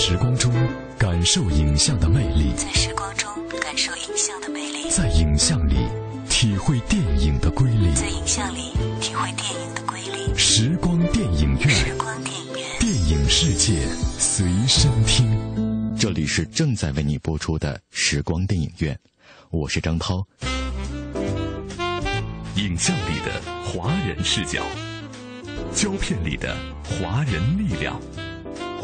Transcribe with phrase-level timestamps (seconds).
[0.00, 0.54] 时光中
[0.96, 3.28] 感受影像的魅力，在时光中
[3.60, 5.74] 感受影像的魅力，在影像里
[6.30, 8.70] 体会电影的瑰丽，在影像里
[9.00, 10.32] 体会电影的瑰丽。
[10.36, 13.88] 时光电影院，时光电影院，电影世界
[14.18, 15.96] 随身听。
[15.98, 18.96] 这里是正在为你播出的时光电影院，
[19.50, 20.24] 我是张涛。
[22.54, 24.62] 影像里的华人视角，
[25.74, 28.00] 胶片里的华人力量。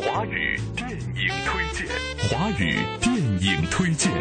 [0.06, 1.88] 华语电影推荐，
[2.28, 4.12] 华语电影推荐。《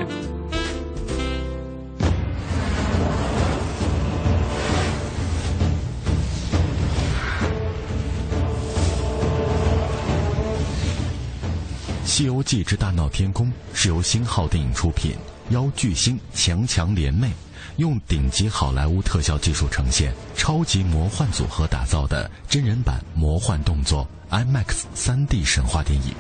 [12.06, 15.18] 西游记之大闹天宫》是由星浩电影出品，
[15.50, 17.28] 邀巨星强强联袂，
[17.76, 26.12] 用顶级好莱坞特效技术呈现超级魔幻组合打造的真人版魔幻动作 IMAX 3D 神话电影。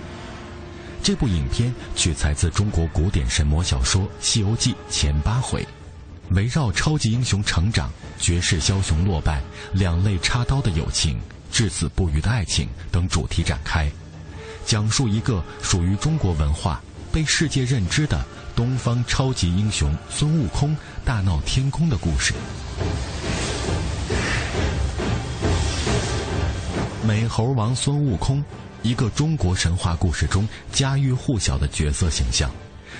[1.01, 5.67] 这部影片取材自中国古典神魔小说《西游记》前八回，
[6.29, 9.41] 围绕超级英雄成长、绝世枭雄落败、
[9.73, 11.19] 两肋插刀的友情、
[11.51, 13.91] 至死不渝的爱情等主题展开，
[14.63, 16.79] 讲述一个属于中国文化、
[17.11, 18.23] 被世界认知的
[18.55, 22.35] 东方超级英雄孙悟空大闹天宫的故事。
[27.05, 28.43] 美猴王孙悟空。
[28.81, 32.49] 一个中国神话故事中家喻户晓的角色形象，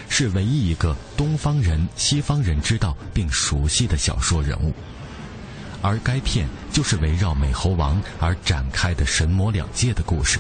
[0.08, 4.74] 是唯一一个东方人、西方人知道并熟悉的小说人物。
[5.82, 10.40] 而该片就是围绕美猴王而展开的神魔两界的故事。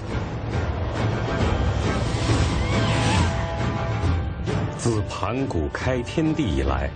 [4.78, 6.89] 自盘古开天地以来，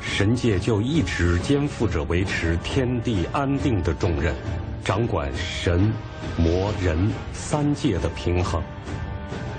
[0.00, 4.34] 神界就一直肩负着维持天地安定的重任。
[4.84, 5.92] 掌管神、
[6.36, 6.98] 魔、人
[7.32, 8.60] 三界的平衡，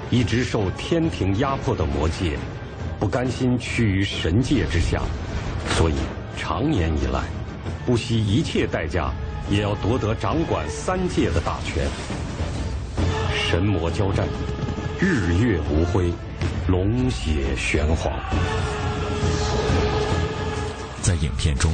[0.09, 2.37] 一直受天庭压迫的魔界，
[2.99, 5.01] 不甘心屈于神界之下，
[5.77, 5.93] 所以
[6.37, 7.23] 长年以来，
[7.85, 9.13] 不惜一切代价，
[9.49, 11.87] 也要夺得掌管三界的大权。
[13.33, 14.27] 神魔交战，
[14.99, 16.11] 日月无辉，
[16.67, 18.11] 龙血玄黄。
[21.01, 21.73] 在影片中。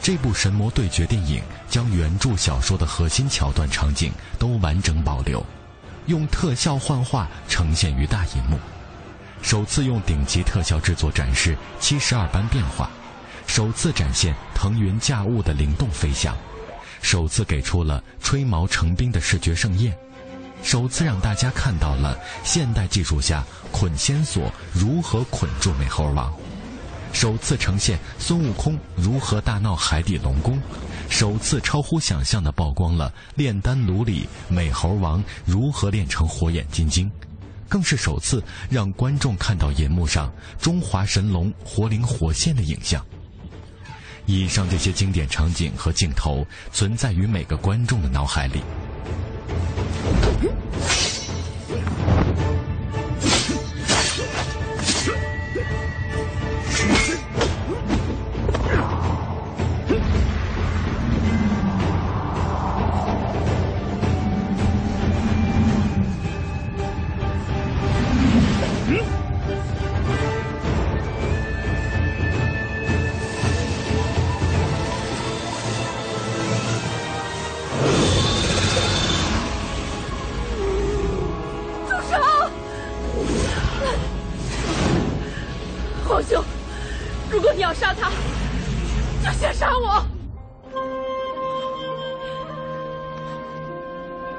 [0.00, 5.44] 这部神魔对决电影将原著小说的核心桥段场景都完整保留，
[6.06, 8.58] 用特效幻化呈现于大银幕，
[9.42, 12.88] 首次用顶级特效制作展示七十二般变化，
[13.46, 16.34] 首次展现腾云驾雾的灵动飞翔，
[17.02, 19.94] 首次给出了吹毛成冰的视觉盛宴，
[20.62, 26.32] 首次让大家看到了现代技术下捆仙索如何捆住美猴王。
[27.12, 30.60] 首次呈现孙悟空如何大闹海底龙宫，
[31.08, 37.10] 首次超乎想象的曝光了炼丹炉里美猴王如何炼成火眼金睛，
[37.68, 43.04] 更是首次让观众看到银幕上中华神龙活灵活现的影像。
[44.26, 48.62] 以上这些经典场景和镜头存在于每个观众的脑海里。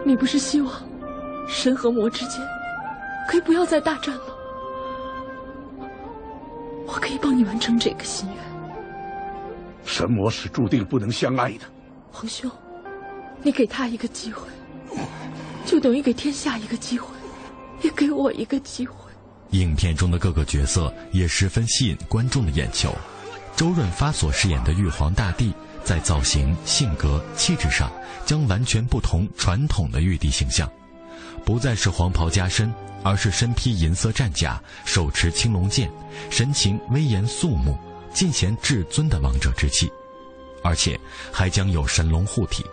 [0.05, 0.73] 你不是希望
[1.47, 2.41] 神和魔之间
[3.27, 4.21] 可以不要再大战吗？
[6.87, 8.37] 我可以帮你完成这个心愿。
[9.85, 11.59] 神魔是注定不能相爱的。
[12.11, 12.49] 皇兄，
[13.43, 14.47] 你给他一个机会，
[15.65, 17.07] 就等于给天下一个机会，
[17.83, 18.95] 也给我一个机会。
[19.51, 22.91] 影片中的各个角色也十分吸引观众的眼球。
[23.59, 25.53] 周润发所饰演的玉皇大帝。
[25.83, 27.91] 在造型、性格、气质上，
[28.25, 30.71] 将完全不同传统的玉帝形象，
[31.43, 32.73] 不再是黄袍加身，
[33.03, 35.91] 而是身披银色战甲，手持青龙剑，
[36.29, 37.77] 神情威严肃穆，
[38.13, 39.91] 尽显至尊的王者之气，
[40.63, 40.97] 而且
[41.33, 42.63] 还将有神龙护体。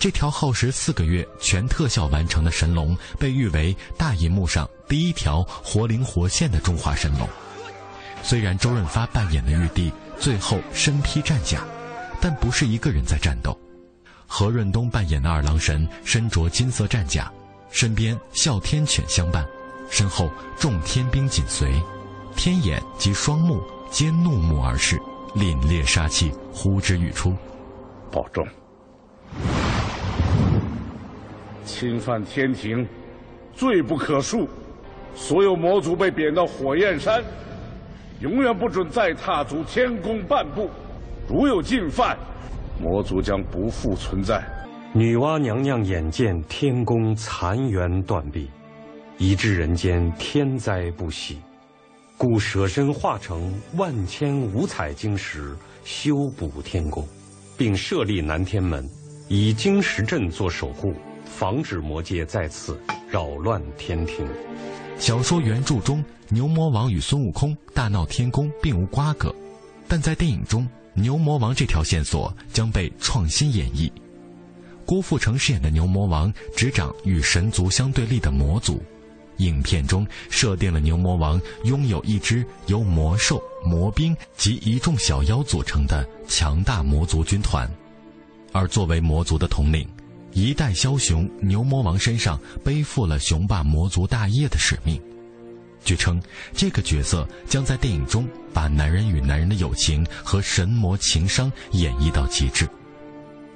[0.00, 7.28] 这条耗时四个月全特效完成的神龙，被誉为大银幕上第一条活灵活现的中华神龙。
[8.26, 11.60] 虽然周润发扮演的玉帝最后身披战甲。
[12.18, 13.56] 但不是一个人在战斗，
[14.26, 17.30] 何润东扮演的二郎神身着金色战甲，
[17.70, 19.46] 身边哮天犬相伴，
[19.90, 21.70] 身后众天兵紧随，
[22.34, 24.96] 天眼及双目皆怒目而视，
[25.34, 27.36] 凛冽杀气呼之欲出。
[28.10, 28.48] 保重！
[31.66, 32.88] 侵犯天庭，
[33.54, 34.48] 罪不可恕。
[35.14, 37.22] 所有魔族被贬到火焰山，
[38.20, 40.70] 永远不准再踏足天宫半步。
[41.28, 42.16] 如有进犯，
[42.80, 44.42] 魔族将不复存在。
[44.92, 48.48] 女娲娘娘眼见天宫残垣断壁，
[49.18, 51.38] 以致人间天灾不息，
[52.16, 55.54] 故舍身化成万千五彩晶石
[55.84, 57.06] 修补天宫，
[57.58, 58.88] 并设立南天门，
[59.28, 60.94] 以晶石阵做守护，
[61.26, 62.80] 防止魔界再次
[63.10, 64.26] 扰乱天庭。
[64.98, 69.34] 小说原著中，牛魔王与孙悟空大闹天宫并无瓜葛，
[69.86, 73.90] 但在电影中，牛魔王这条线索将被创新演绎。
[74.84, 78.82] 郭富城饰演的牛魔王执掌与神族相对立的魔族，
[79.36, 87.70] 影片中设定了牛魔王拥有一支由魔兽、魔兵及一众小妖组成的强大魔族军团，
[88.52, 89.86] 而作为魔族的统领。
[90.36, 95.00] 一代枭雄牛魔王身上背负了雄霸魔族大业的使命。
[95.82, 96.20] 据称，
[96.52, 102.68] 这个角色将在电影中把男人与男人的友情和神魔情商演绎到极致。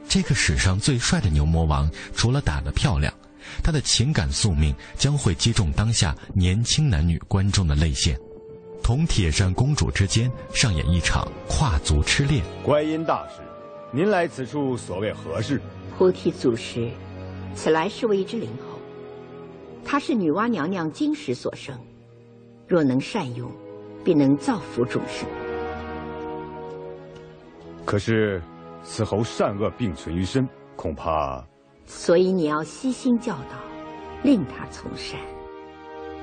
[0.09, 1.87] 这个史上最帅的牛魔王，
[2.17, 3.13] 除了打得漂亮，
[3.63, 8.19] 他的情感宿命将会击中当下年轻男女观众的泪腺，
[8.83, 12.43] 同铁扇公主之间上演一场跨族痴恋。
[12.65, 13.43] 观音大师，
[13.93, 15.61] 您来此处所谓何事？
[15.99, 16.89] 菩提祖师，
[17.55, 18.79] 此来是为一只灵猴，
[19.85, 21.77] 它是女娲娘娘金石所生，
[22.69, 23.51] 若能善用，
[24.05, 25.29] 便能造福众生。
[27.85, 28.41] 可是，
[28.85, 31.45] 此猴善恶并存于身，恐怕……
[31.85, 33.59] 所以你要悉心教导，
[34.23, 35.19] 令他从善。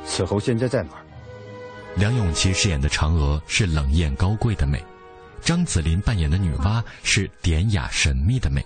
[0.06, 1.04] 此猴现在在哪儿？
[1.98, 4.82] 梁咏琪饰演的嫦娥是冷艳高贵的美，
[5.42, 8.66] 张子琳扮演的女娲是典雅神秘的美。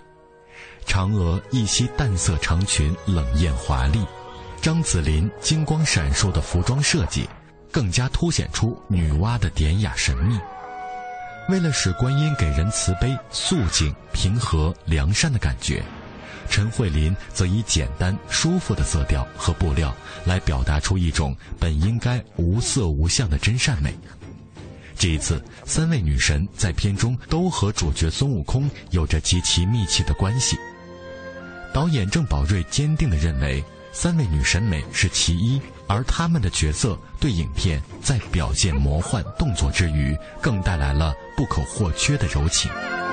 [0.86, 4.00] 嫦娥一袭淡色长裙，冷艳华丽；
[4.60, 7.28] 张子琳金光闪烁的服装设计，
[7.70, 10.38] 更加凸显出女娲的典雅神秘。
[11.48, 15.82] 为了使观音给人慈悲、肃静、平和、良善的感觉，
[16.48, 23.94] 陈慧琳则以简单、舒服的色调和布料来表达出一种本应该无色无相的真善美。
[25.02, 30.56] 这一次，三位女神在片中都和主角孙悟空有着极其密切的关系。
[31.74, 42.70] 导演郑宝瑞坚定地认为，三位女神美是其一，而她们的角色对影片在表现魔幻动作之余，更带来了不可或缺的柔情。《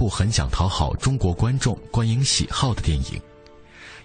[0.00, 3.20] 部很想讨好中国观众观影喜好的电影。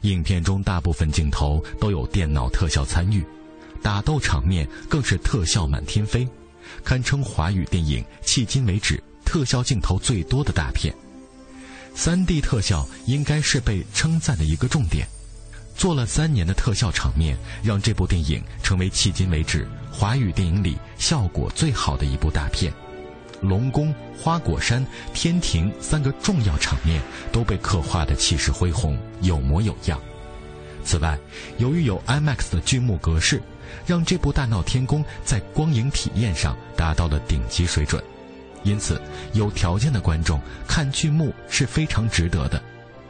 [0.01, 3.25] 影片中大部分镜头都有电脑特效参与，
[3.81, 6.27] 打斗场面更是特效满天飞，
[6.83, 10.93] 堪称华语电影迄今为止特效镜头最多的大片。
[11.95, 15.07] 3D 特效应该是被称赞的一个重点，
[15.77, 22.73] 做了三年的特效场面，让这部电影成为迄今为止华语电影里效果最好的一部大片。
[23.41, 27.01] 龙宫、花果山、天庭三个重要场面
[27.31, 29.99] 都被刻画的气势恢宏、有模有样。
[30.83, 31.17] 此外，
[31.57, 33.41] 由于有 IMAX 的剧目格式，
[33.85, 38.03] 让这部《大闹天宫》在光影体验上达到了顶级水准。
[38.63, 39.01] 因此，
[39.33, 42.61] 有条件的观众看剧目是非常值得的，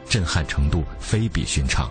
[0.08, 1.90] 震撼程度非比寻常。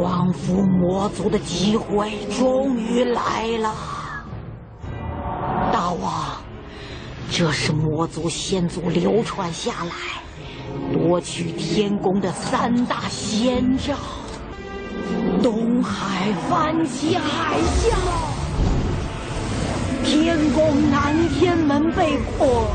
[0.00, 3.74] 光复魔族的机会终于来了，
[5.70, 6.40] 大王，
[7.30, 9.92] 这是魔族先祖流传下来
[10.90, 13.94] 夺取天宫的三大先兆。
[15.42, 17.94] 东海翻起海啸，
[20.02, 22.70] 天宫南天门被破，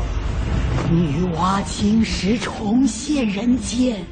[0.88, 4.06] 女娲青石重现人间。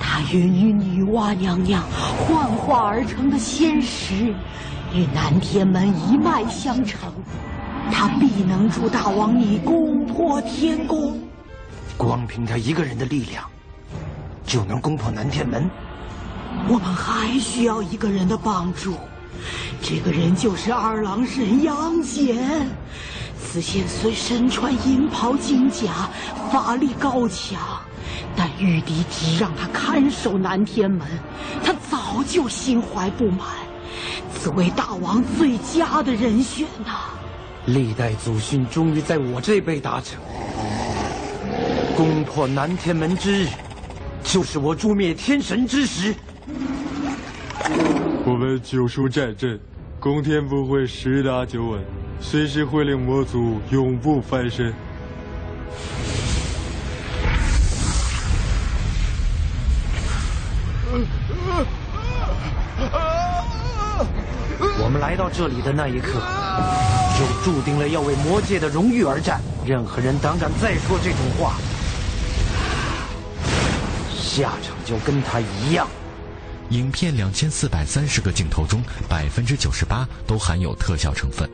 [0.00, 1.82] 她孕育女娲娘娘
[2.26, 4.34] 幻化而成的仙石，
[4.94, 7.12] 与南天门一脉相承。
[7.90, 11.20] 他必能助大王你攻破天宫。
[11.96, 13.44] 光凭他一个人的力量，
[14.44, 15.70] 就能攻破南天门？
[16.68, 18.96] 我们还需要一个人的帮助，
[19.80, 22.36] 这个人就是二郎神杨戬。
[23.40, 26.08] 此仙虽身穿银袍金甲，
[26.50, 27.60] 法力高强，
[28.36, 31.06] 但玉帝只让他看守南天门，
[31.64, 33.48] 他早就心怀不满。
[34.34, 36.92] 此为大王最佳的人选呐！
[37.64, 40.20] 历代祖训终于在我这辈达成，
[41.96, 43.48] 攻破南天门之日，
[44.22, 46.14] 就是我诛灭天神之时。
[48.24, 49.58] 我们九叔战阵，
[49.98, 51.80] 攻天不会十拿九稳，
[52.20, 54.72] 随时会令魔族永不翻身。
[64.78, 66.20] 我们来到这里的那一刻，
[67.18, 69.40] 就注定了要为魔界的荣誉而战。
[69.64, 71.56] 任何人胆敢再说这种话，
[74.14, 75.88] 下场就跟他一样。
[76.70, 81.48] 影片两千四百三十个镜头中，百分之九十八都含有特效成分，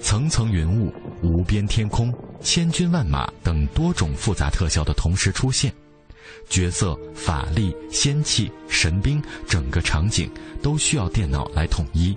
[0.00, 2.12] 层层云雾、无边天空、
[2.42, 5.72] 千军万马等多种复杂特效的同时出现，
[6.50, 10.28] 角色、法力、仙气、神兵，整个场景
[10.60, 12.16] 都需要电脑来统一。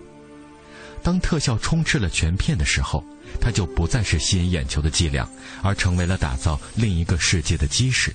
[1.07, 3.01] 当特效充斥了全片的时候，
[3.39, 5.25] 它就不再是吸引眼球的伎俩，
[5.63, 8.13] 而成为了打造另一个世界的基石。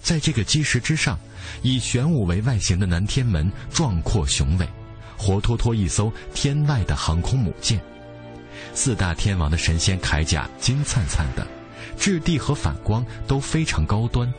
[0.00, 1.18] 在这个基石之上，
[1.62, 4.68] 以玄武为外形的南天门壮阔雄伟，
[5.18, 7.80] 活脱脱一艘天外的航空母舰。
[8.72, 11.44] 四大天王的神仙铠甲金灿灿的，
[11.98, 14.32] 质地和反光都非常高端。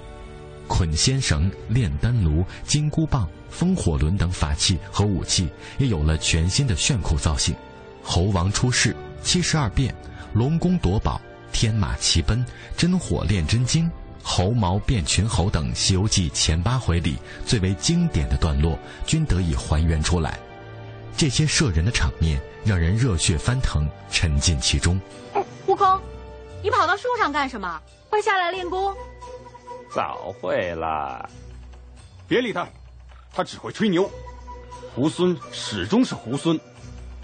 [0.70, 5.50] 捆仙绳、炼丹炉、金箍棒、风火轮等法器和武器
[5.80, 7.56] 也有了全新的炫酷造型。
[8.04, 9.92] 猴王出世、七十二变、
[10.32, 11.20] 龙宫夺宝、
[11.52, 12.46] 天马齐奔、
[12.78, 13.90] 真火炼真经。
[14.22, 20.38] 猴毛变群猴等《西游记》前八回里最为经典的段落，均得以还原出来。
[21.16, 25.00] 这些摄人的场面让人热血翻腾，沉浸其中。
[25.66, 26.00] 悟空，
[26.62, 27.82] 你跑到树上干什么？
[28.12, 28.94] 快下来练功！
[29.96, 31.28] 早会了，
[32.28, 32.68] 别理他，
[33.34, 34.10] 他只会吹牛。
[34.96, 36.60] 猢狲始终是猢狲，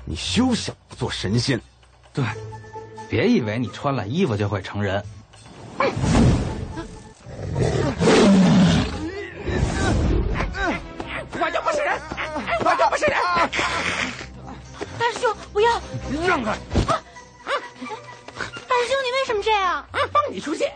[0.05, 1.59] 你休想做神仙。
[2.13, 2.23] 对，
[3.09, 5.03] 别以为你穿了衣服就会成人。
[11.35, 11.99] 我就不是人，
[12.59, 13.19] 我就不是人！
[14.97, 15.81] 大师兄，不要！
[16.25, 16.55] 让开！
[16.85, 19.83] 大师兄，你为什么这样？
[20.11, 20.69] 帮你出现。《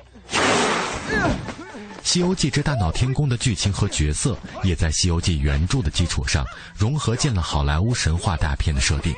[2.03, 6.45] 西游记之大闹天宫》的剧情和角色，也在《西游记》原著的基础上
[6.77, 9.13] 融合进了好莱坞神话大片的设定，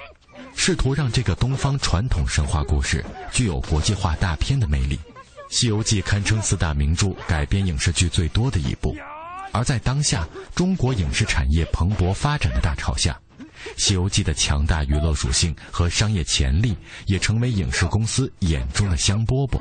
[0.55, 4.97] 试图让这个东方传统神话故事具有国际化大片的魅力。
[5.49, 8.95] 《西游记》堪称四大名著改编影视剧最多的一部，
[9.51, 13.19] 而在当下中国影视产业蓬勃发展的大潮下，
[13.77, 16.75] 《西游记》的强大娱乐属性和商业潜力，
[17.05, 19.59] 也成为影视公司眼中的香饽饽。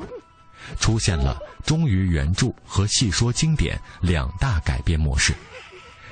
[0.79, 5.33] 出现了忠于原著和细说经典两大改编模式。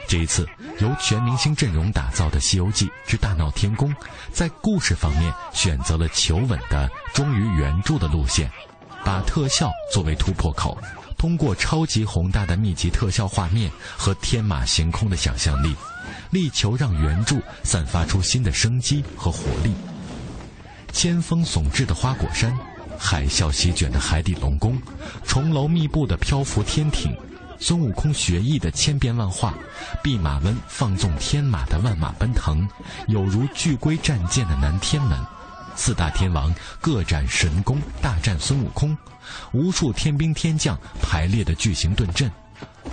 [0.07, 0.47] 这一次，
[0.79, 3.93] 由全明星阵容打造的《西游记之大闹天宫》，
[4.31, 8.49] 在故事方面选择了求稳的忠于原著的路线，
[9.03, 10.77] 把特效作为突破口，
[11.17, 15.75] 通过超级宏大的密集特效画面和天马行空的想象力，
[16.29, 19.73] 力求让原著散发出新的生机和活力。
[20.93, 22.57] 千峰耸峙的花果山。
[22.97, 24.77] 海啸席卷的海底龙宫，
[25.25, 27.15] 重楼密布的漂浮天庭，
[27.59, 29.53] 孙悟空学艺的千变万化，
[30.03, 32.67] 弼马温放纵天马的万马奔腾，
[33.07, 35.17] 有如巨龟战舰的南天门，
[35.75, 38.97] 四大天王各展神功大战孙悟空，
[39.53, 42.31] 无数天兵天将排列的巨型盾阵，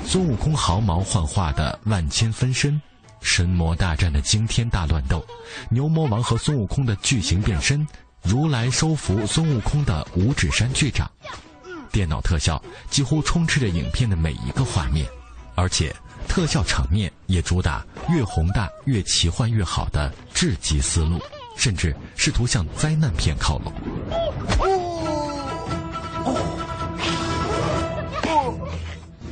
[0.05, 2.81] 孙悟空毫毛幻化的万千分身，
[3.21, 5.25] 神魔大战的惊天大乱斗，
[5.71, 7.87] 牛魔王和孙悟空的巨型变身。
[8.25, 11.09] 如来收服孙悟空的五指山巨掌，
[11.93, 15.07] 电脑特效几乎充斥着影片的每一个画面，
[15.55, 15.95] 而且
[16.27, 21.21] 特效场面也主打越宏大、越奇幻越好的至极思路，
[21.55, 23.73] 甚至试图向灾难片靠拢。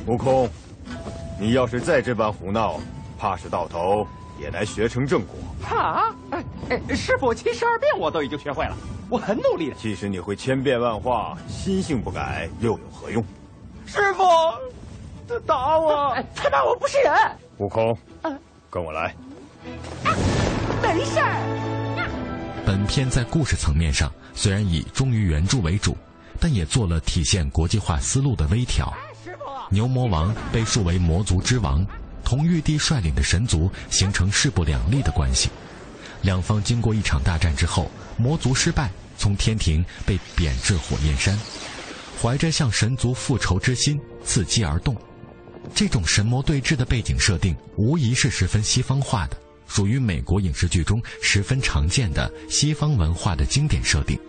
[0.05, 0.47] 悟空，
[1.39, 2.79] 你要是再这般胡闹，
[3.17, 4.07] 怕是到头
[4.39, 5.35] 也来学成正果。
[5.77, 6.13] 啊！
[6.31, 8.75] 哎哎，师傅七十二变我都已经学会了，
[9.09, 9.75] 我很努力的。
[9.75, 13.23] 即使你会千变万化，心性不改，又有何用？
[13.85, 14.23] 师傅，
[15.27, 17.13] 他打我， 他骂我不是人。
[17.57, 17.97] 悟空，
[18.69, 19.15] 跟我来。
[20.81, 22.63] 没事儿。
[22.65, 25.95] 本片在故事层面上虽然以忠于原著为主，
[26.39, 28.91] 但也做了体现国际化思路的微调。
[29.69, 31.85] 牛魔王被树为魔族之王，
[32.23, 35.49] 同玉帝率领的神族形成势不两立的关系。
[36.21, 41.37] 两方经过一场大战之后，魔族失败，从天庭被贬至火焰山，
[42.21, 44.95] 怀着向神族复仇之心，伺机而动。
[45.73, 49.37] 这种神魔对峙的背景设定，无疑是十分西方化的，
[49.67, 54.17] 属于美国影视剧中十分常见的西方文化的经典设定。《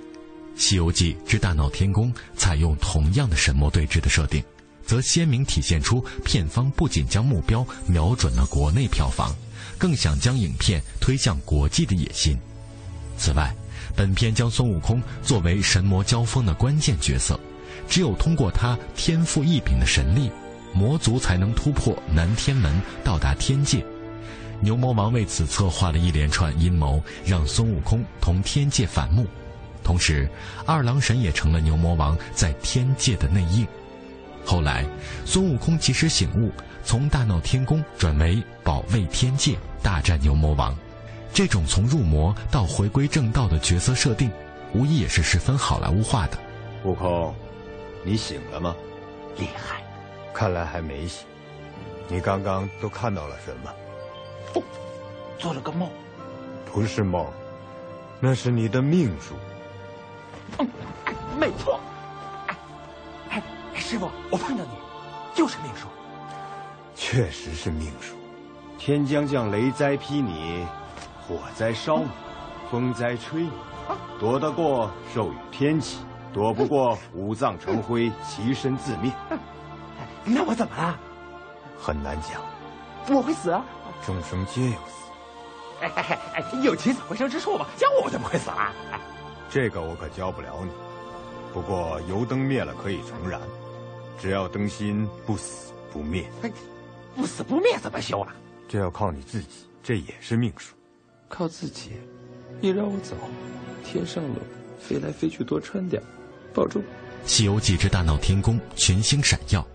[0.56, 4.42] 西游记之大闹天宫》采用同样的神魔对峙的设定，
[4.86, 9.34] 则鲜明体现出片方不仅将目标瞄准了国内票房，
[9.78, 12.36] 更想将影片推向国际的野心。
[13.16, 13.54] 此外，
[13.96, 17.38] 本片将孙悟空作为神魔交锋的关键角色，
[17.88, 20.30] 只有通过他天赋异禀的神力。
[20.76, 23.84] 魔族才能突破南天门，到达天界。
[24.60, 29.24] 牛魔王为此策划了一连串阴谋，让孙悟空同天界反目。
[29.84, 30.28] 同时，
[30.66, 33.64] 二郎神也成了牛魔王在天界的内应。
[34.44, 34.84] 后来，
[35.24, 36.52] 孙悟空及时醒悟，
[36.84, 40.76] 从大闹天宫转为保卫天界，大战牛魔王。
[41.32, 44.30] 这种从入魔到回归正道的角色设定，
[44.72, 46.38] 无疑也是十分好莱坞化的。
[46.84, 47.34] 悟空，
[48.04, 48.76] 你醒了吗？
[49.38, 49.82] 厉害。
[50.32, 51.26] 看来还没醒，
[52.08, 53.72] 你刚刚都看到了什么？
[54.54, 54.62] 哦，
[55.38, 55.88] 做了个梦。
[56.72, 57.26] 不是梦，
[58.20, 59.34] 那是你的命数。
[60.58, 60.68] 嗯，
[61.38, 61.80] 没错。
[63.74, 64.70] 哎，师傅，我碰到你，
[65.34, 65.88] 就是命数。
[66.94, 68.14] 确实是命数。
[68.78, 70.64] 天将降雷灾劈你，
[71.20, 72.08] 火灾烧你，
[72.70, 73.50] 风灾吹你，
[74.18, 75.98] 躲得过授予天启，
[76.32, 79.12] 躲不过五脏成灰，其身自灭。
[80.24, 80.96] 那我怎么了？
[81.78, 82.40] 很难讲。
[83.14, 83.64] 我会死啊！
[84.06, 85.10] 众生皆有死。
[85.82, 86.44] 哎哎哎！
[86.62, 87.66] 有起死回生之术吧？
[87.76, 88.72] 教我我就不会死了。
[89.50, 90.70] 这个我可教不了你。
[91.52, 93.40] 不过油灯灭了可以重燃，
[94.20, 96.24] 只要灯芯不死不灭。
[97.14, 98.34] 不死不灭怎么修啊？
[98.68, 99.48] 这要靠你自己，
[99.82, 100.74] 这也是命数。
[101.28, 101.92] 靠自己？
[102.60, 103.16] 你让我走？
[103.84, 104.36] 天上冷，
[104.80, 106.02] 飞来飞去多穿点。
[106.52, 106.82] 保重。
[107.26, 109.66] 《西游记之大闹天宫》群星闪耀。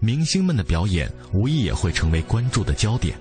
[0.00, 3.16] 明星们的表演无疑也会成为关注的焦点。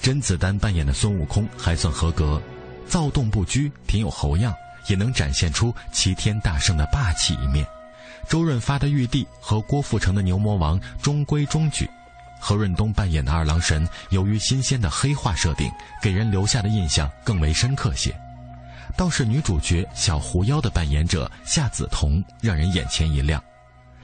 [0.00, 2.40] 甄子丹扮演的孙悟空还算合格，
[2.86, 4.54] 躁动不拘，挺有猴样，
[4.88, 7.66] 也能展现出齐天大圣的霸气一面。
[8.28, 11.88] 周润发的玉帝和郭富城的牛魔王中规中矩，
[12.38, 15.70] 何润东扮演的二郎神由于新鲜的黑化设定，
[16.02, 18.14] 给人留下的印象更为深刻些。
[18.96, 23.42] 倒是女主角小狐妖的扮演者夏梓潼让人眼前一亮。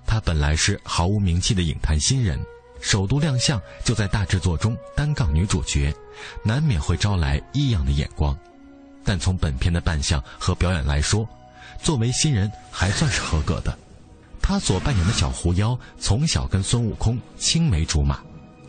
[0.06, 2.40] 她本来是毫无名气的影坛新人，
[2.80, 5.94] 首度亮相就在大制作中单杠女主角，
[6.42, 8.34] 难免会招来异样的眼光。
[9.04, 11.28] 但从本片的扮相和表演来说，
[11.82, 13.76] 作为新人还算是合格的。
[14.46, 18.18] 他所扮演的小狐妖从小跟孙悟空青梅竹马，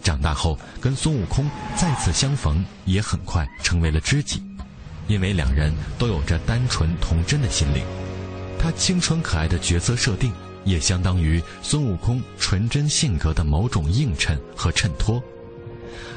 [0.01, 4.41] 长大后跟孙悟空再次相逢，也很快成为了知己，
[5.09, 7.83] 因为两人都有着单纯童真的心灵。
[8.57, 10.31] 他清纯可爱的角色设定。
[10.63, 15.21] 也相当于孙悟空纯真性格的某种映衬和衬托，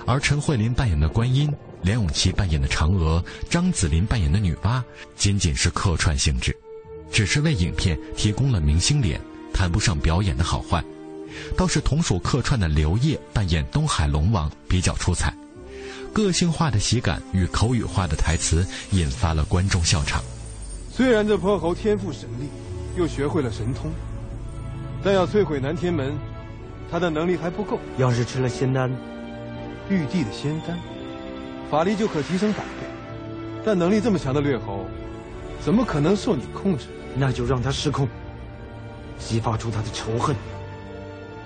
[0.07, 4.83] 而陈慧琳扮演的观音，梁咏琪扮演的嫦娥，张子琳扮演的女娲，
[5.16, 6.57] 仅仅是客串性质，
[7.12, 9.21] 只是为影片提供了明星脸，
[9.52, 10.82] 谈不上表演的好坏。
[11.56, 15.32] 倒是同属客串的刘烨扮演东海龙王比较出彩，
[16.12, 20.22] 个性化的喜感与口语化的台词引发了观众笑场。
[20.90, 22.48] 虽然这泼猴天赋神力，
[22.96, 23.90] 又学会了神通。
[25.02, 26.12] 但要摧毁南天门，
[26.90, 27.78] 他的能力还不够。
[27.98, 28.90] 要是吃了仙丹，
[29.88, 30.76] 玉帝的仙丹，
[31.70, 32.87] 法力就可提升百倍。
[33.64, 34.84] 但能力这么强的掠猴，
[35.64, 36.87] 怎么可能受你控制？
[37.14, 38.08] 那就让他失控，
[39.18, 40.35] 激发出他的仇恨。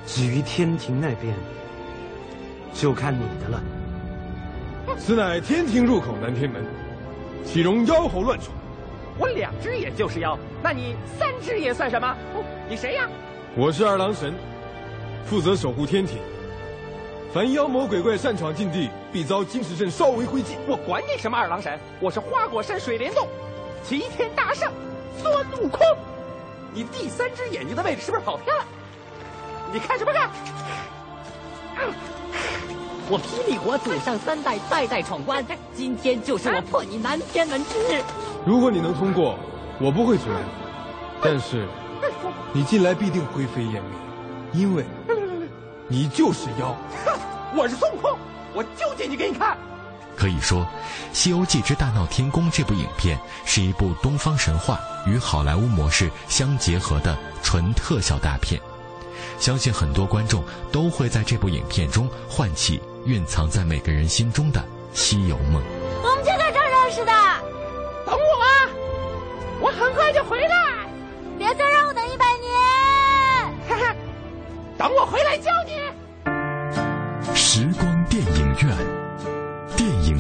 [0.06, 1.34] 至于天庭那边，
[2.74, 3.62] 就看你的了。
[4.98, 6.64] 此乃天庭入口南天门，
[7.44, 8.50] 岂容妖猴乱闯？
[9.18, 12.16] 我两只眼就是妖，那你三只眼算什么？
[12.68, 13.08] 你谁呀？
[13.54, 14.34] 我是二郎神，
[15.24, 16.18] 负责守护天庭。
[17.32, 20.56] 凡妖魔鬼怪擅闯禁地，必遭金石阵烧为灰烬。
[20.66, 23.26] 我管你什么二郎神，我是花果山水帘洞
[23.84, 24.70] 齐天大圣
[25.16, 25.80] 孙悟空。
[26.74, 28.64] 你第三只眼睛的位置是不是跑偏了？
[29.72, 30.30] 你看什么看？
[33.08, 38.02] 我霹雳火祖上三代代代闯关，今天就是我破你南天门之日。
[38.46, 39.38] 如果你能通过，
[39.80, 40.48] 我不会阻拦你。
[41.22, 41.66] 但是，
[42.52, 43.82] 你进来必定灰飞烟灭，
[44.52, 44.84] 因为，
[45.88, 46.74] 你就是妖。
[47.54, 48.16] 我是孙悟空，
[48.54, 49.58] 我就进去给你看。
[50.22, 50.60] 可以说，
[51.12, 58.60] 《西游记之大闹天宫》这部影片是一部东方神话与好莱坞模式相结合的纯特效大片。
[59.40, 65.60] 相信很多观众都会在这部影片中唤起蕴藏在每个人心中的西游梦。
[66.04, 67.12] 我们就在这儿认识的。
[68.06, 68.70] 等我啊，
[69.60, 70.86] 我很快就回来。
[71.36, 72.48] 别再让我等一百年。
[74.78, 77.34] 等我回来教你。
[77.34, 78.76] 时光电影院，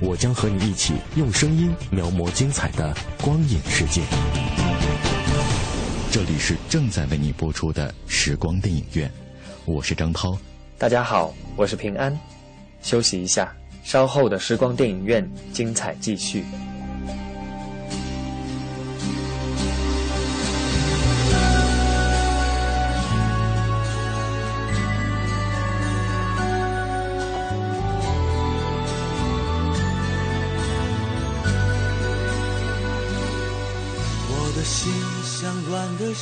[0.00, 4.02] 我将和你一起用声音描摹精彩的光影世界。
[6.10, 9.10] 这里是正在为你播出的时光电影院，
[9.64, 10.36] 我是张涛。
[10.76, 12.16] 大家好，我是平安。
[12.82, 13.50] 休息一下，
[13.84, 16.44] 稍后的时光电影院精彩继续。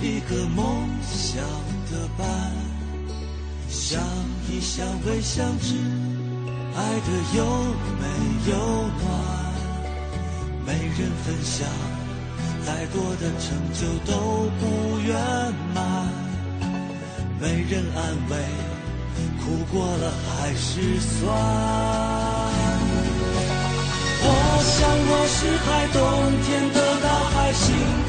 [0.00, 1.42] 一个梦想
[1.90, 2.26] 的伴，
[3.68, 4.00] 相
[4.48, 5.74] 依相偎相知，
[6.76, 7.44] 爱的有
[7.98, 8.06] 没
[8.48, 8.56] 有
[9.00, 9.04] 暖？
[10.64, 11.66] 没人分享，
[12.64, 13.80] 再多的成就
[14.10, 15.16] 都不圆
[15.74, 16.06] 满。
[17.40, 17.98] 没人安
[18.30, 18.36] 慰，
[19.42, 21.18] 哭过了还是酸。
[24.20, 24.24] 我
[24.62, 24.76] 想
[25.10, 25.98] 我是海，冬
[26.44, 27.66] 天的大海心，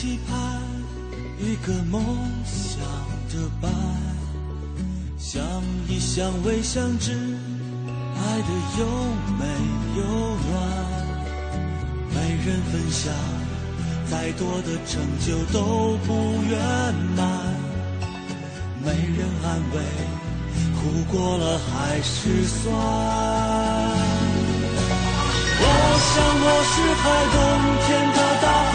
[0.00, 0.34] 期盼
[1.38, 2.02] 一个梦
[2.46, 2.80] 想
[3.28, 3.70] 的伴，
[5.18, 5.42] 相
[5.88, 7.12] 依相偎相知，
[8.16, 8.86] 爱的有
[9.38, 9.44] 没
[9.98, 10.02] 有
[10.48, 10.56] 暖？
[12.14, 13.12] 没人分享，
[14.10, 16.08] 再多的成就都不
[16.48, 16.58] 圆
[17.14, 17.20] 满。
[18.82, 19.76] 没人安慰，
[20.80, 20.80] 哭
[21.12, 22.72] 过了还是酸。
[25.62, 25.64] 我
[26.08, 26.10] 想
[26.40, 27.36] 我是海，冬
[27.84, 28.74] 天的大海，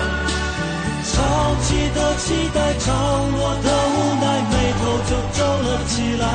[1.21, 6.25] 潮起的期待，潮落的无奈，眉头就皱了起来。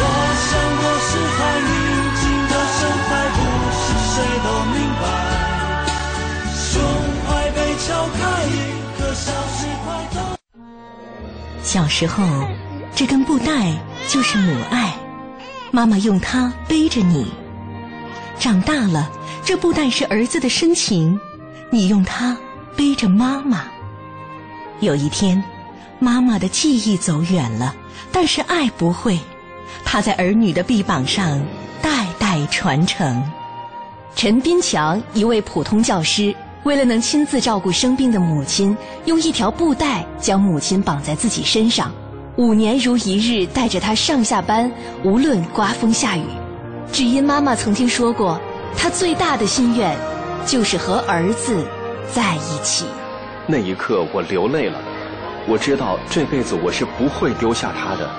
[0.00, 0.02] 我
[0.46, 1.38] 想我是海，
[1.68, 1.70] 宁
[2.18, 3.38] 静的深海，不
[3.76, 5.04] 是谁都明白。
[6.56, 6.70] 胸
[7.26, 7.86] 怀被敲
[8.16, 8.56] 开，一
[8.96, 10.16] 颗小石块都。
[11.62, 12.24] 小时候，
[12.94, 13.72] 这根布带
[14.08, 14.94] 就是母爱，
[15.70, 17.26] 妈妈用它背着你；
[18.38, 19.10] 长大了，
[19.44, 21.20] 这布带是儿子的深情，
[21.70, 22.34] 你用它
[22.78, 23.64] 背着妈妈。
[24.78, 25.42] 有一天，
[25.98, 27.74] 妈妈的记忆走远了，
[28.12, 29.18] 但是爱不会，
[29.84, 31.42] 它在儿女的臂膀上
[31.82, 33.20] 代代传承。
[34.14, 36.32] 陈斌强，一位普通教师。
[36.62, 41.90] 为了能亲自照顾生病的母亲，用一条布带将母亲绑在自己身上，
[42.36, 44.70] 五年如一日带着她上下班，
[45.02, 46.22] 无论刮风下雨。
[46.92, 48.40] 只因妈妈曾经说过，
[48.76, 49.96] 她最大的心愿
[50.46, 51.64] 就是和儿子
[52.14, 52.86] 在一起。
[53.46, 54.80] 那一刻，我流泪了。
[55.46, 58.10] 我知道这辈子我是不会丢下他的。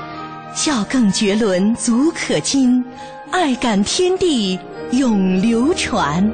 [0.55, 2.83] 孝更绝伦足可亲，
[3.31, 4.59] 爱感天地
[4.91, 6.27] 永流传。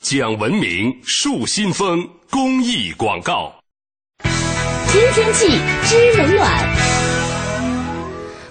[0.00, 3.52] 讲文明树新风公益广告。
[4.88, 6.73] 听天气知冷暖。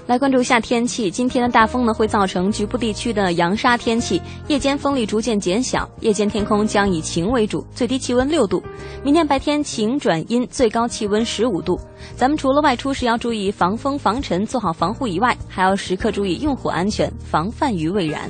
[0.05, 8.61] 来关注一下天气，今天的大风呢会造成局部地区的扬沙天气，夜间风力逐渐减小，夜间天空将以晴为主，最低气温六度。
[9.01, 11.79] 明天白天晴转阴，最高气温十五度。
[12.17, 18.29] 咱们除了外出时要注意防风防尘，做好防护以外，还要时刻注意用火安全，防范于未然。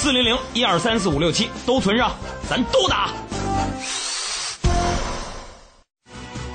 [0.00, 2.14] 四零零一二三四五六七都存上，
[2.48, 3.12] 咱都打。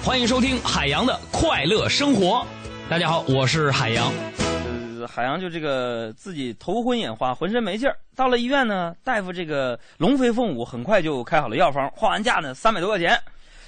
[0.02, 2.48] 欢迎收听海洋的快乐生活。
[2.90, 4.14] 大家好，我是海洋。
[4.40, 7.98] 呃，海洋就这个自己头昏眼花，浑身没劲儿。
[8.16, 11.92] 到了医院呢，大夫这个龙飞凤舞，很快就开好了药方。
[11.94, 13.20] 花完价呢，三百多块钱。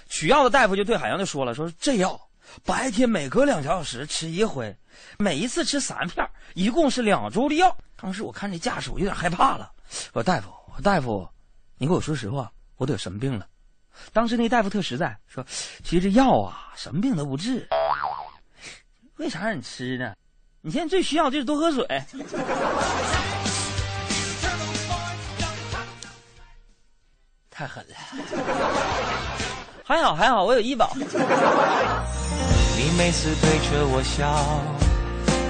[0.08, 2.18] 取药的大夫就对海洋就说了：“说这药
[2.64, 4.74] 白天每隔两小时吃一回，
[5.18, 9.72] 每一次吃三片，一共是两周的药。”当时我看这架势，我有点害怕了。
[10.14, 11.28] 我说大夫，我大夫，
[11.78, 13.48] 你给我说实话，我得什么病了？
[14.12, 15.46] 当时那大夫特实在，说
[15.84, 17.68] 其实这药啊，什么病都不治。
[19.18, 20.14] 为啥让你吃呢？
[20.62, 21.88] 你现在最需要就是多喝水。
[27.50, 27.96] 太狠了，
[29.86, 30.92] 还好还好，我有医保。
[30.96, 34.28] 你每次对着我笑，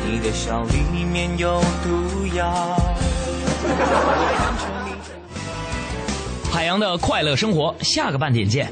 [0.05, 2.77] 你的笑里面有毒药。
[6.51, 8.71] 海洋的快乐生活，下个半点见。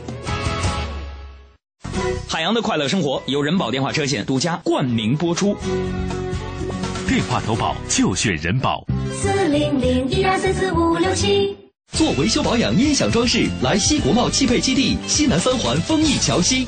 [2.29, 5.57] 海洋的快乐生活由人保电话车险独家冠名播出，
[7.07, 8.85] 电话投保就选人保。
[9.11, 11.57] 四零零一二三四五六七。
[11.91, 16.67] 做维修保养、音响装饰，来西国贸汽配基地西南三环丰益桥西。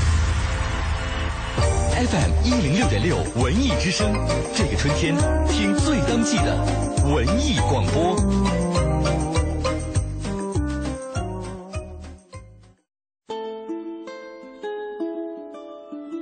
[2.01, 4.11] FM 一零六点六文艺之声，
[4.55, 5.15] 这个春天
[5.47, 6.57] 听最当季的
[7.13, 8.15] 文艺广播。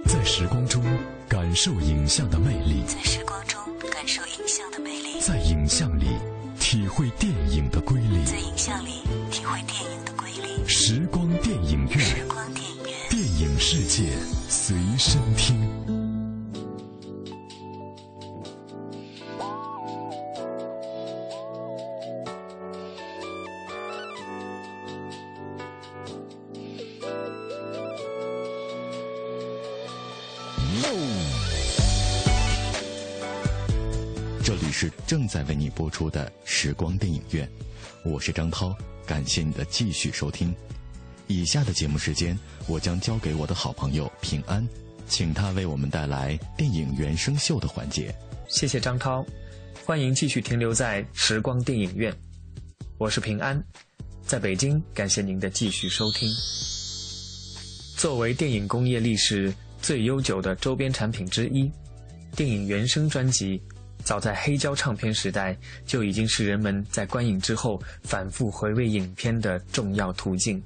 [0.06, 0.84] 在时光中
[1.30, 3.58] 感受影像的魅力，在时光中
[3.89, 6.08] 感受影像的魅力，在影像里
[6.60, 10.68] 体会电影的瑰丽，在影像里体会电影的瑰丽。
[10.68, 14.10] 时光电影院，时光电影院，电影世界
[14.50, 15.56] 随身听。
[34.44, 37.48] 这里是正在为你播出的时光电影院，
[38.04, 40.56] 我是张涛，感谢你的继续收听。
[41.30, 44.68] 以下的节目时间，我将交给我的好朋友平安，
[45.08, 48.13] 请他为我们带来电影原声秀的环节。
[48.48, 49.24] 谢谢张涛，
[49.86, 52.12] 欢迎继续停留在时光电影院，
[52.98, 53.63] 我是平安。
[54.26, 56.28] 在北京，感谢您的继续收听。
[57.96, 61.72] 作为电影工业历史最悠久的周边产品之一，
[62.36, 63.62] 电影原声专辑
[64.04, 70.60] 早在黑胶唱片时代就已经是人们在观影之后反复回味影片的重要途径。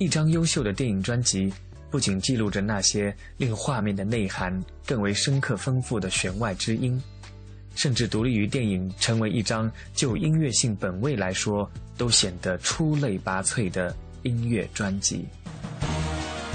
[0.00, 1.52] 一张优秀的电影专辑。
[1.90, 7.02] 不仅记录着那些令画面的内涵更为深刻丰富的弦外之音，
[7.74, 15.26] 甚至独立于电影成为一张就音乐性本位来说都显得出类拔萃的音乐专辑。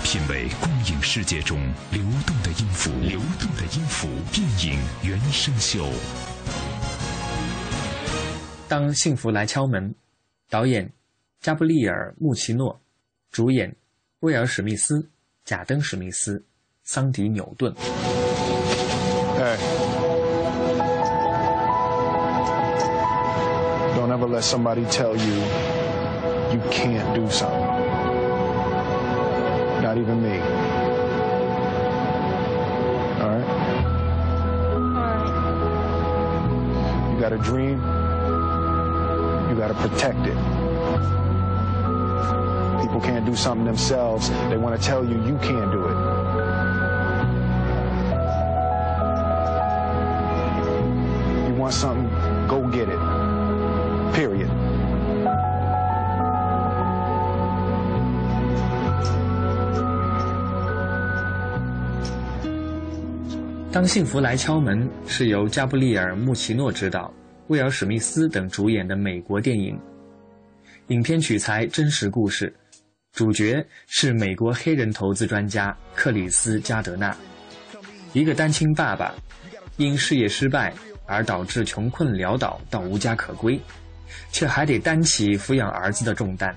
[0.03, 1.59] 品味光影世界中
[1.91, 5.87] 流动的音符，流动的音符，电影原声秀。
[8.67, 9.93] 当幸福来敲门，
[10.49, 10.91] 导演
[11.41, 12.79] 加布利尔·穆奇诺，
[13.34, 13.74] 主演
[14.20, 15.10] 威尔·史密斯。
[15.44, 16.44] 贾登·史密斯、
[16.84, 17.74] 桑迪·纽顿。
[19.36, 19.56] Hey.
[23.96, 25.34] Don't ever let somebody tell you
[26.52, 27.66] you can't do something.
[29.82, 30.38] Not even me.
[33.18, 33.48] All right?
[37.12, 37.80] You got a dream,
[39.48, 40.53] you got to protect it
[42.94, 45.96] people can't do something themselves, they want to tell you you can't do it.
[51.48, 52.08] You want something,
[52.48, 52.98] go get it.
[54.14, 54.48] Period.
[63.72, 67.12] 当幸福来敲门是由加布利尔·穆奇诺执导，
[67.46, 69.78] 威尔·史密斯等主演的美国电影。
[70.88, 72.52] 影片取材真实故事。
[73.15, 77.15] 主角是美国黑人投资专家克里斯·加德纳，
[78.11, 79.15] 一个单亲爸爸，
[79.77, 80.73] 因事业失败
[81.05, 83.57] 而导致穷困潦倒到无家可归，
[84.33, 86.53] 却还得担起抚养儿子的重担。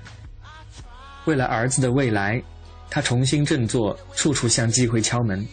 [1.23, 2.43] 为了儿子的未来，
[2.89, 5.47] 他重新振作，处处向机会敲门。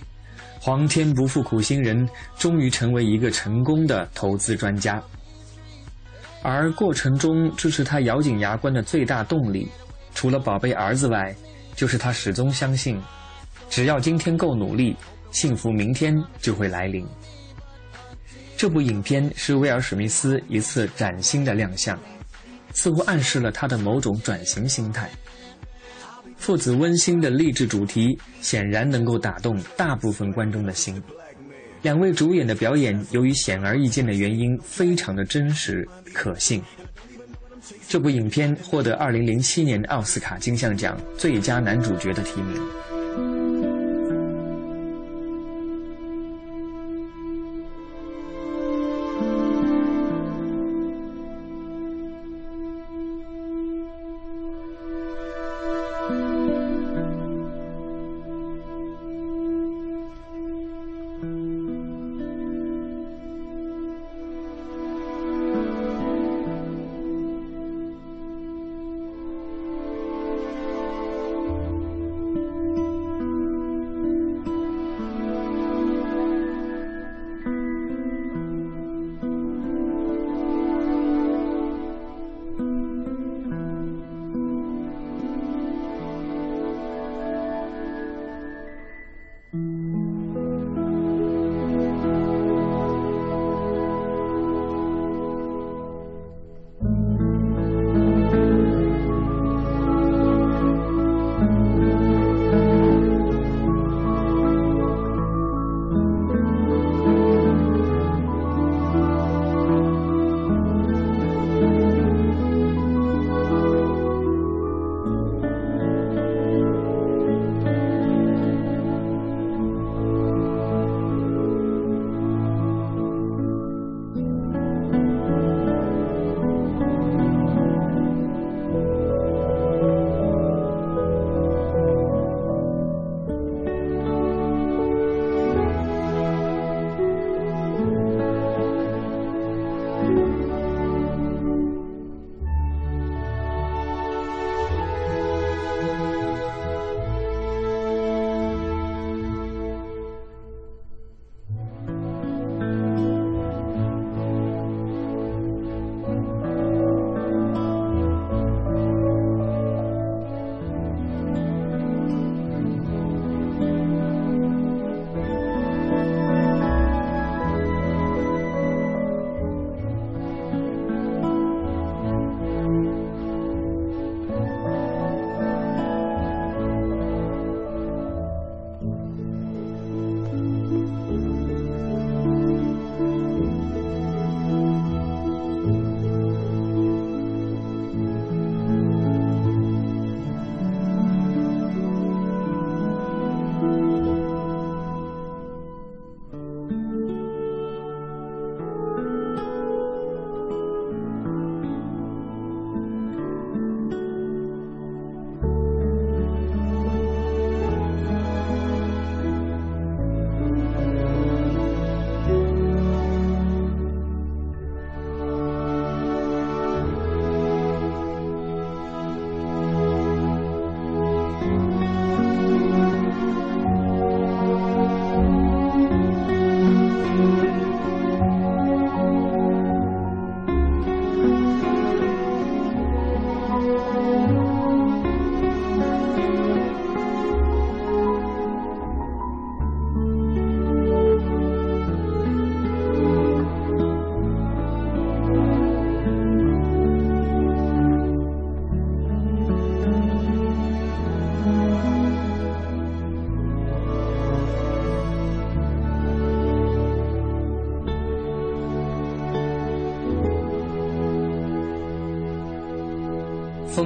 [0.58, 5.00] 皇天不负苦心人，终于成为一个成功的投资专家。
[6.42, 9.68] 而过程中支持他咬紧牙关的最大动力。
[10.16, 11.36] 除了宝贝儿子外，
[11.74, 12.98] 就是他始终相信，
[13.68, 14.96] 只要今天够努力，
[15.30, 17.06] 幸福明天就会来临。
[18.56, 22.00] 这部影片是威尔·史密斯一次崭新的亮相，
[22.72, 25.10] 似乎暗示了他的某种转型心态。
[26.38, 31.02] 父子温馨的励志主题显然能够打动大部分观众的心。
[31.82, 36.62] 两位主演的表演由于显而易见的原因，非常的真实可信。
[37.88, 42.95] 这部影片获得2007年奥斯卡金像奖最佳男主角的提名。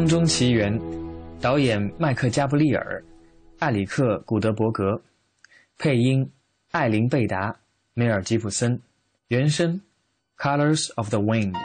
[0.01, 0.73] 风中奇缘》，
[1.43, 3.05] 导演麦克加布利尔、
[3.59, 4.99] 埃里克古德伯格，
[5.77, 6.27] 配音
[6.71, 7.55] 艾琳贝达、
[7.93, 8.81] 梅尔吉普森，
[9.29, 9.79] 原声
[10.43, 11.53] 《Colors of the Wind》。《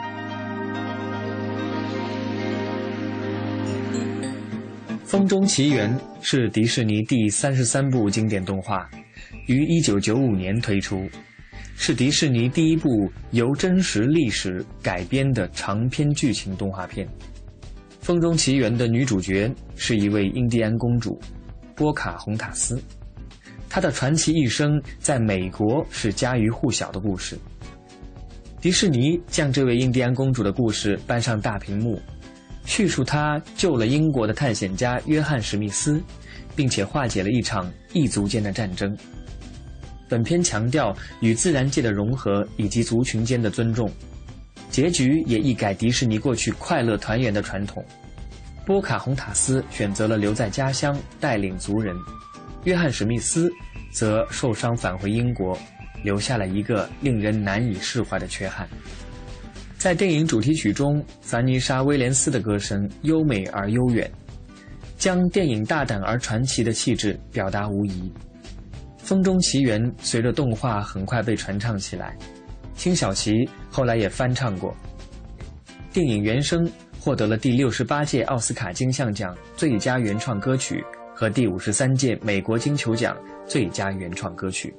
[5.06, 8.86] 风中奇缘》是迪士尼第三十三部经典动画，
[9.46, 11.08] 于一九九五年推出，
[11.74, 17.08] 是迪士尼第一部由真实历史改编的长篇剧情动画片。
[18.06, 21.18] 《风中奇缘》的女主角是一位印第安公主
[21.74, 22.80] 波卡洪塔斯，
[23.68, 27.36] 她的传奇一生在美国是家喻户晓的故事。
[28.60, 32.00] 迪士尼将这位印第安公主的故事搬上大屏幕。
[32.64, 36.00] 叙述她救了英国的探险家约翰·史密斯，
[36.54, 38.96] 并且化解了一场异族间的战争。
[40.08, 43.90] 本片强调与自然界的融合以及族群间的尊重，
[44.70, 47.84] 结局也一改迪士尼过去快乐团圆的传统。
[48.64, 51.94] 波卡洪塔斯选择了留在家乡带领族人，
[52.64, 53.48] 约翰·史密斯
[53.92, 55.56] 则受伤返回英国，
[56.02, 58.68] 留下了一个令人难以释怀的缺憾。
[59.78, 64.10] 在电影主题曲中，凡妮莎·威廉斯的歌声优美而悠远，
[64.98, 68.12] 将电影大胆而传奇的气质表达无疑。
[69.08, 72.16] 《风中奇缘》随着动画很快被传唱起来，
[72.76, 74.74] 辛晓琪后来也翻唱过。
[75.92, 76.70] 电影原声
[77.00, 83.16] 获得了第六十八届奥斯卡金像奖最佳原创歌曲和第五十三届美国金球奖
[83.46, 84.74] 最佳原创歌曲。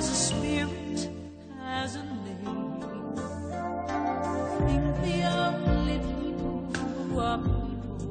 [0.00, 1.10] has a spirit,
[1.62, 3.18] has a name.
[3.86, 8.08] I think the only people who are people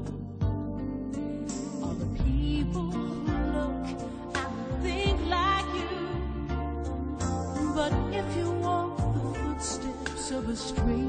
[1.83, 3.85] are the people who look
[4.35, 5.97] and think like you.
[7.73, 11.08] But if you walk the footsteps of a stranger,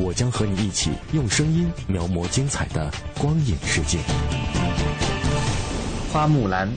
[0.00, 2.88] 我将和你一起用声音描摹精彩的
[3.18, 3.98] 光影世界。
[6.12, 6.72] 花木兰，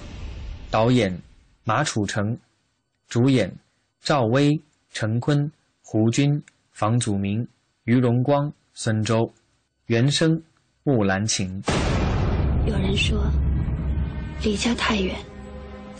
[0.72, 1.16] 导演
[1.64, 2.36] 马楚成，
[3.08, 3.54] 主演
[4.02, 4.60] 赵薇、
[4.92, 5.52] 陈坤、
[5.84, 6.42] 胡军、
[6.72, 7.48] 房祖名、
[7.84, 9.32] 于荣光、孙周，
[9.86, 10.32] 原声
[10.84, 11.62] 《木兰情》。
[12.66, 13.24] 有人说，
[14.42, 15.16] 离家太远，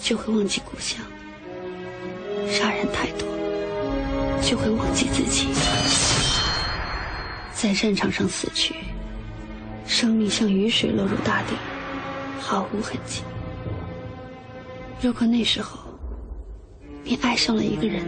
[0.02, 1.00] 就会忘记故乡；
[2.50, 3.28] 杀人太多，
[4.42, 5.50] 就会忘记自己。
[7.62, 8.74] 在战场上死去，
[9.86, 11.54] 生命像雨水落入大地，
[12.40, 13.22] 毫无痕迹。
[15.00, 15.80] 如果那时候
[17.04, 18.04] 你爱上了一个人，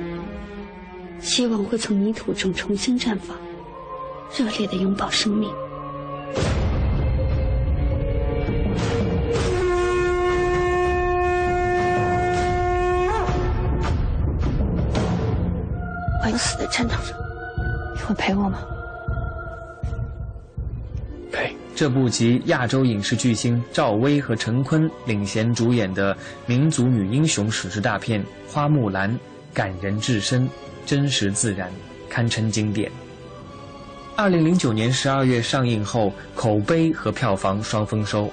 [1.19, 3.37] 希望会从泥土中重新绽放，
[4.35, 5.53] 热烈的拥抱生命。
[16.23, 17.15] 我要死在战场上，
[17.95, 18.57] 你会陪我吗？
[21.75, 26.15] 这部集亚洲影视巨星赵薇和陈坤领衔主演的
[26.45, 29.11] 民族女英雄史诗大片《花木兰》，
[29.55, 30.47] 感人至深，
[30.85, 31.71] 真实自然，
[32.07, 32.91] 堪称经典。
[34.15, 38.29] 二零零九年十二月上映后，口碑和票房双丰收，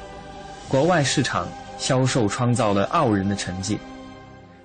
[0.68, 3.78] 国外市场销售创造了傲人的成绩。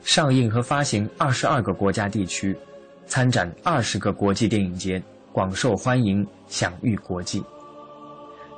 [0.04, 2.54] 上映和发行二十二个国家地区，
[3.08, 5.02] 参展二十个国际电影节，
[5.32, 7.42] 广受欢迎，享誉国际。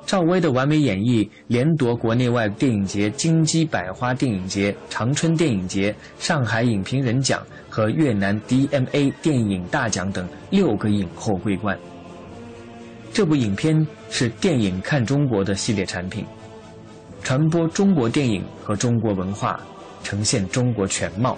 [0.07, 11.77] 赵薇的完美演绎连夺国内外电影节金鸡百花电影节、长春电影节、上海影评人奖和越南 DMA 电影大奖等六个影后桂冠。
[13.11, 16.25] 这部影片是电影看中国的系列产品，
[17.21, 19.59] 传播中国电影和中国文化，
[20.05, 21.37] 呈现中国全貌。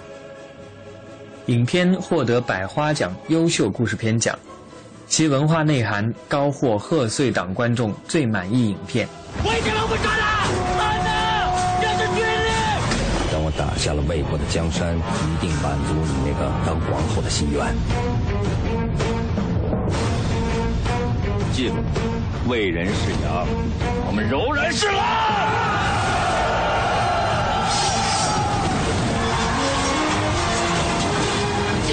[1.46, 4.38] 影片获得百花奖优秀故事片奖。
[5.10, 9.08] 其文化内涵高获贺岁档观众最满意影片。
[9.42, 10.22] 我已经拦不住了，
[10.78, 11.50] 慢呐，
[11.82, 12.48] 这是军令。
[13.32, 15.00] 等我打下了魏国的江山，一
[15.40, 17.74] 定满足你那个当皇后的心愿。
[21.52, 21.74] 记住，
[22.48, 23.44] 为人是羊，
[24.06, 24.94] 我们柔然是狼。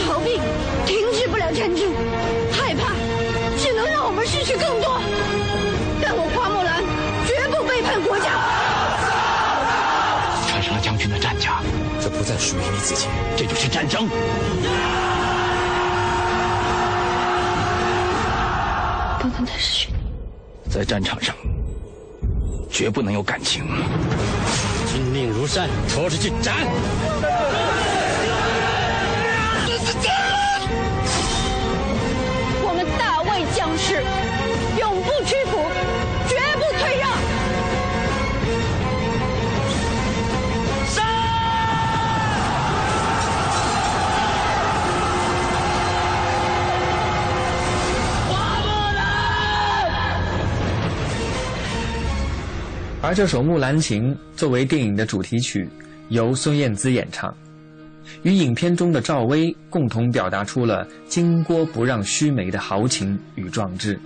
[0.05, 0.39] 逃避
[0.85, 1.91] 停止不了战争，
[12.17, 13.07] 不再属于你自己，
[13.37, 14.09] 这就是战争。
[19.19, 19.97] 不能再失去你。
[20.71, 21.35] 在战场上，
[22.71, 23.67] 绝不能有感情。
[24.91, 26.55] 军令如山，拖出去斩！
[32.63, 34.03] 我们大魏将士
[53.07, 55.65] 而这首《木兰情》作为电影的主题曲，
[56.09, 57.33] 由孙燕姿演唱，
[58.23, 63.97] 与影片中的赵薇共同表达出了“巾帼不让须眉”的豪情与壮志。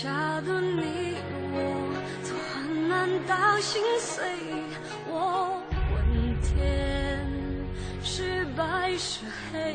[0.00, 0.08] 下
[0.42, 1.16] 的你
[1.50, 1.58] 我，
[2.22, 4.24] 从患难到心碎。
[5.08, 5.60] 我
[5.92, 5.96] 问
[6.40, 7.26] 天，
[8.04, 9.74] 是白是黑？